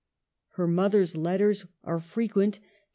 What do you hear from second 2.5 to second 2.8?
to M.